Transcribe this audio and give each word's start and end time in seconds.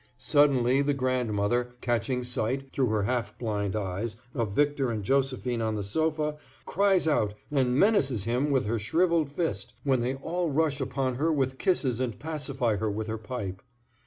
Suddenly 0.17 0.81
the 0.81 0.95
grandmother, 0.95 1.75
catching 1.79 2.23
sight, 2.23 2.71
through 2.73 2.87
her 2.87 3.03
half 3.03 3.37
blind 3.37 3.75
eyes, 3.75 4.15
of 4.33 4.53
Victor 4.53 4.89
and 4.89 5.03
Josephine 5.03 5.61
on 5.61 5.75
the 5.75 5.83
sofa, 5.83 6.37
cries 6.65 7.07
out 7.07 7.35
and 7.51 7.75
menaces 7.77 8.23
him 8.23 8.49
with 8.49 8.65
her 8.65 8.79
shrivelled 8.79 9.29
fist, 9.29 9.75
when 9.83 10.01
they 10.01 10.15
all 10.15 10.49
rush 10.49 10.81
upon 10.81 11.13
her 11.17 11.31
with 11.31 11.59
kisses 11.59 11.99
and 11.99 12.17
pacify 12.17 12.77
her 12.77 12.89
with 12.89 13.05
her 13.05 13.19
pipe. 13.19 13.61